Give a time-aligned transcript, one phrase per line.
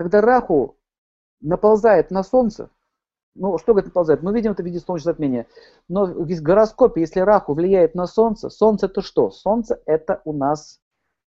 [0.00, 0.78] Когда Раху
[1.42, 2.70] наползает на Солнце,
[3.34, 4.22] ну, что говорит наползает?
[4.22, 5.46] Мы видим это в виде солнечного затмения.
[5.88, 9.30] Но в гороскопе, если Раху влияет на Солнце, Солнце это что?
[9.30, 10.80] Солнце это у нас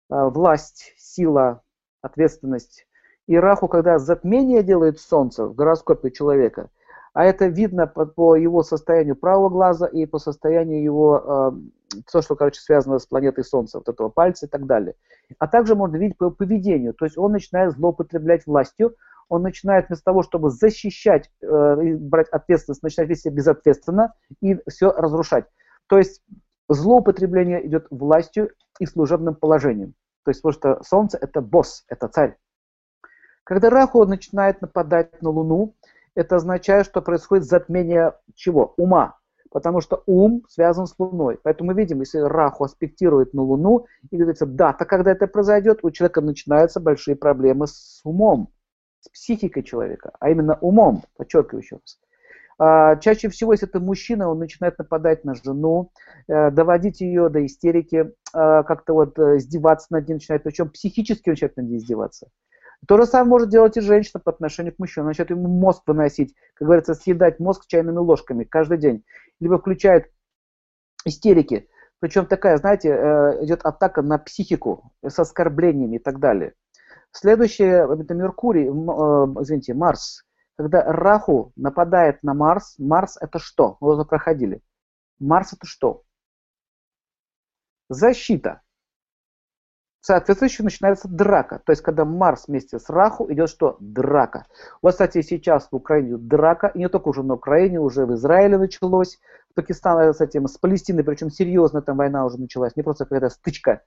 [0.09, 1.61] э, власть, сила,
[2.01, 2.87] ответственность.
[3.27, 6.71] И Раху, когда затмение делает Солнце в гороскопе человека,
[7.13, 11.53] а это видно по, по его состоянию правого глаза и по состоянию его,
[11.95, 14.95] э, то, что, короче, связано с планетой Солнца, вот этого пальца и так далее.
[15.37, 18.95] А также можно видеть по поведению, то есть он начинает злоупотреблять властью,
[19.29, 24.91] он начинает вместо того, чтобы защищать, э, брать ответственность, начинает вести себя безответственно и все
[24.91, 25.45] разрушать.
[25.87, 26.23] То есть
[26.67, 29.93] злоупотребление идет властью и служебным положением.
[30.25, 32.37] То есть потому что Солнце это босс, это царь.
[33.43, 35.75] Когда Раху начинает нападать на Луну,
[36.15, 38.73] это означает, что происходит затмение чего?
[38.77, 39.17] Ума.
[39.51, 41.39] Потому что ум связан с Луной.
[41.43, 45.79] Поэтому мы видим, если Раху аспектирует на Луну, и говорится, да, то когда это произойдет,
[45.83, 48.49] у человека начинаются большие проблемы с умом
[49.03, 51.99] с психикой человека, а именно умом, подчеркиваю еще раз.
[52.57, 55.91] А, чаще всего, если это мужчина, он начинает нападать на жену,
[56.27, 61.29] э, доводить ее до истерики, а, как-то вот э, издеваться над ней начинает, причем психически
[61.29, 62.29] он начинает над ней издеваться.
[62.87, 65.05] То же самое может делать и женщина по отношению к мужчине.
[65.05, 69.05] Начинает ему мозг выносить, как говорится, съедать мозг чайными ложками каждый день.
[69.39, 70.11] Либо включает
[71.05, 71.69] истерики.
[71.99, 76.53] Причем такая, знаете, э, идет атака на психику с оскорблениями и так далее.
[77.11, 78.69] Следующее, это Меркурий, э,
[79.41, 80.25] извините, Марс.
[80.57, 83.77] Когда Раху нападает на Марс, Марс это что?
[83.79, 84.61] Мы уже проходили.
[85.19, 86.03] Марс это что?
[87.87, 88.62] Защита.
[90.05, 91.61] Соответствующе начинается драка.
[91.65, 93.77] То есть, когда Марс вместе с Раху идет что?
[93.79, 94.47] Драка.
[94.81, 98.57] Вот, кстати, сейчас в Украине драка, и не только уже на Украине, уже в Израиле
[98.57, 99.17] началось,
[99.49, 103.29] в Пакистане с этим, с Палестиной, причем серьезно там война уже началась, не просто какая-то
[103.29, 103.81] стычка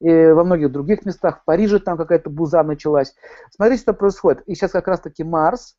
[0.00, 3.14] и во многих других местах, в Париже там какая-то буза началась.
[3.50, 4.42] Смотрите, что происходит.
[4.46, 5.76] И сейчас как раз-таки Марс,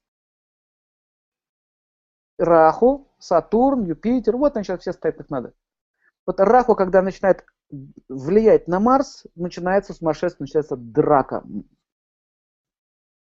[2.37, 5.53] Раху, Сатурн, Юпитер, вот они сейчас все стоят как надо.
[6.27, 7.45] Вот Раху, когда начинает
[8.07, 11.43] влиять на Марс, начинается сумасшествие, начинается драка.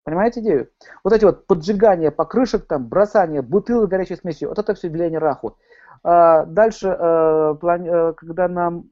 [0.04, 0.70] Понимаете идею?
[1.04, 5.58] Вот эти вот поджигания покрышек, там, бросание бутылок горячей смесью, вот это все влияние Раху.
[6.04, 8.90] А дальше, э, э, когда нам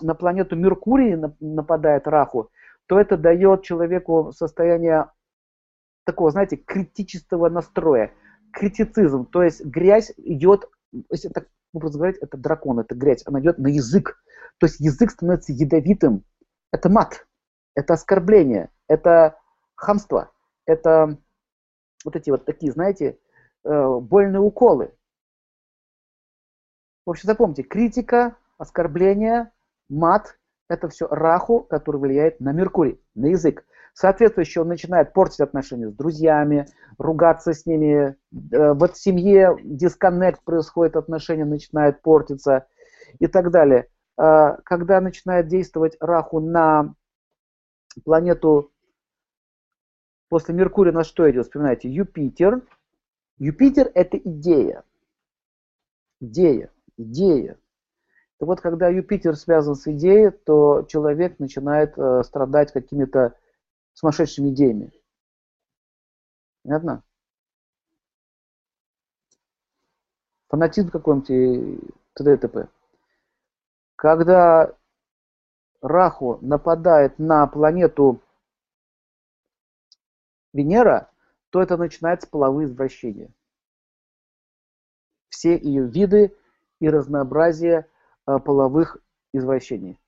[0.00, 2.50] на планету Меркурий нападает Раху,
[2.86, 5.10] то это дает человеку состояние
[6.04, 8.12] такого, знаете, критического настроя,
[8.52, 10.68] критицизм, то есть грязь идет,
[11.10, 14.22] если так образно говорить, это дракон, это грязь, она идет на язык,
[14.58, 16.24] то есть язык становится ядовитым,
[16.70, 17.26] это мат,
[17.74, 19.38] это оскорбление, это
[19.74, 20.32] хамство,
[20.66, 21.18] это
[22.04, 23.18] вот эти вот такие, знаете,
[23.64, 24.94] э, больные уколы.
[27.04, 29.50] В общем, запомните, критика, оскорбление,
[29.88, 33.64] мат– это все раху, который влияет на Меркурий, на язык.
[33.94, 36.66] Соответствующе он начинает портить отношения с друзьями,
[36.98, 38.16] ругаться с ними.
[38.52, 42.66] Э, в семье дисконнект происходит, отношения начинают портиться
[43.18, 43.88] и так далее.
[44.18, 46.94] Э, когда начинает действовать Раху на
[48.04, 48.72] планету
[50.28, 51.44] после Меркурия, на что идет?
[51.44, 52.62] Вспоминайте, Юпитер.
[53.38, 54.84] Юпитер– это идея.
[56.20, 57.58] Идея, идея.
[58.38, 63.34] Так вот, когда Юпитер связан с идеей, то человек начинает э, страдать какими-то
[63.94, 64.92] сумасшедшими идеями.
[66.62, 67.02] Понятно?
[70.48, 72.68] Фанатизм какой-нибудь т.д.
[73.96, 74.74] Когда
[75.80, 78.20] Раху нападает на планету
[80.52, 81.10] Венера,
[81.50, 83.32] то это начинается половые извращения.
[85.28, 86.36] Все ее виды
[86.80, 87.86] и разнообразие
[88.26, 88.98] Э, половых
[89.32, 89.98] извращений.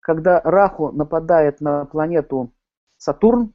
[0.00, 2.52] Когда Раху нападает на планету
[2.98, 3.54] Сатурн,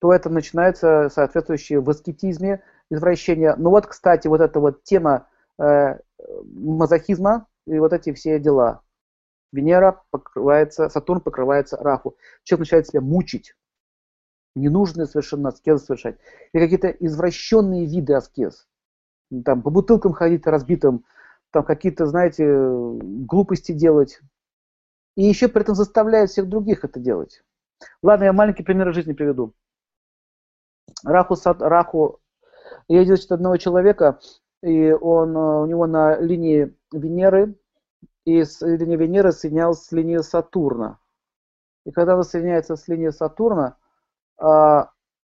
[0.00, 3.54] то это начинается соответствующее в аскетизме извращения.
[3.56, 5.98] Ну вот, кстати, вот эта вот тема э,
[6.44, 8.82] мазохизма и вот эти все дела.
[9.52, 12.16] Венера покрывается, Сатурн покрывается Раху.
[12.42, 13.54] Человек начинает себя мучить.
[14.56, 16.18] Ненужные совершенно аскезы совершать.
[16.52, 18.66] И какие-то извращенные виды аскез.
[19.44, 21.04] Там по бутылкам ходить разбитым,
[21.50, 24.20] там какие-то, знаете, глупости делать.
[25.16, 27.42] И еще при этом заставляет всех других это делать.
[28.02, 29.54] Ладно, я маленький пример жизни приведу.
[31.04, 32.20] Раху, Раху,
[32.88, 34.20] я видел одного человека,
[34.62, 37.54] и он, э, у него на линии Венеры,
[38.24, 40.98] и с линии Венеры соединялась с линией Сатурна.
[41.84, 43.76] И когда она соединяется с линией Сатурна,
[44.38, 44.90] а,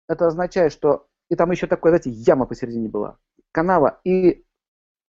[0.08, 1.06] это означает, что...
[1.28, 3.18] И там еще такой, знаете, яма посередине была,
[3.52, 4.44] канава, и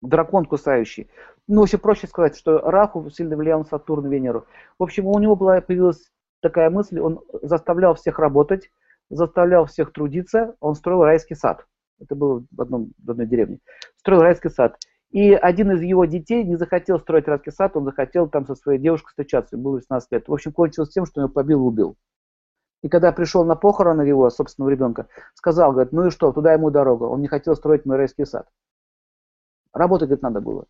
[0.01, 1.09] дракон кусающий.
[1.47, 4.47] Ну, вообще проще сказать, что Раху сильно влиял на Сатурн и Венеру.
[4.79, 6.09] В общем, у него была, появилась
[6.45, 8.69] такая мысль, он заставлял всех работать,
[9.09, 11.65] заставлял всех трудиться, он строил райский сад.
[11.99, 13.59] Это было в, одном, в одной деревне.
[13.97, 14.77] Строил райский сад.
[15.09, 18.79] И один из его детей не захотел строить райский сад, он захотел там со своей
[18.79, 20.27] девушкой встречаться, ему было 18 лет.
[20.27, 21.97] В общем, кончилось тем, что он его побил и убил.
[22.83, 26.69] И когда пришел на похороны его собственного ребенка, сказал, говорит, ну и что, туда ему
[26.69, 27.05] дорога.
[27.05, 28.47] Он не хотел строить мой райский сад.
[29.73, 30.65] Работать, говорит, надо было.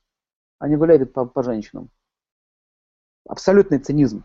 [0.62, 1.90] Гулять, говорит, по, по женщинам.
[3.28, 4.24] Абсолютный цинизм.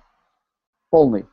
[0.91, 1.27] Полный.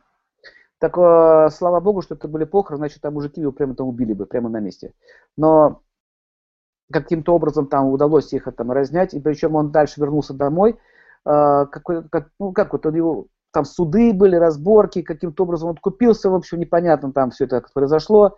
[0.79, 4.13] Так, э, слава богу, что это были похороны, значит, там мужики его прямо там убили
[4.13, 4.93] бы, прямо на месте.
[5.35, 5.81] Но
[6.91, 10.77] каким-то образом там удалось их там разнять, и причем он дальше вернулся домой,
[11.25, 15.77] э, какой, как, ну, как вот он его, там суды были, разборки, каким-то образом он
[15.77, 18.37] купился, в общем, непонятно там все это произошло,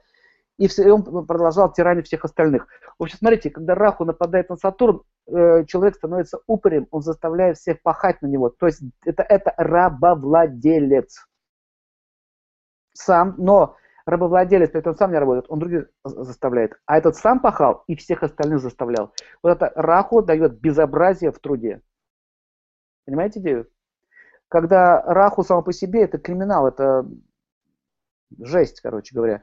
[0.58, 2.68] и, все, и он продолжал тиранить всех остальных.
[2.98, 7.82] В общем, смотрите, когда Раху нападает на Сатурн, э, человек становится упорем, он заставляет всех
[7.82, 11.29] пахать на него, то есть это, это рабовладелец
[13.00, 13.76] сам, но
[14.06, 16.74] рабовладелец при этом сам не работает, он других заставляет.
[16.86, 19.14] А этот сам пахал и всех остальных заставлял.
[19.44, 21.82] Вот это раху дает безобразие в труде.
[23.06, 23.70] Понимаете идею?
[24.50, 27.08] Когда раху само по себе это криминал, это
[28.40, 29.38] жесть, короче говоря.